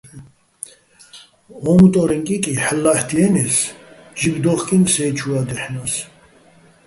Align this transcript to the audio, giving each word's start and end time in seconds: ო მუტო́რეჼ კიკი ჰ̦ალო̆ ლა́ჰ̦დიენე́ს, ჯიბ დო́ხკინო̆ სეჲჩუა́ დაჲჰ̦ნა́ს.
ო 1.69 1.71
მუტო́რეჼ 1.77 2.17
კიკი 2.25 2.53
ჰ̦ალო̆ 2.63 2.79
ლა́ჰ̦დიენე́ს, 2.83 3.55
ჯიბ 4.17 4.35
დო́ხკინო̆ 4.43 4.89
სეჲჩუა́ 4.93 5.43
დაჲჰ̦ნა́ს. 5.49 5.93